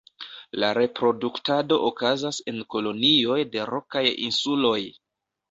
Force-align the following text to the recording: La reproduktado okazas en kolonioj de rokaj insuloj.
La 0.61 0.69
reproduktado 0.77 1.77
okazas 1.89 2.41
en 2.53 2.57
kolonioj 2.77 3.37
de 3.59 3.69
rokaj 3.71 4.05
insuloj. 4.31 4.77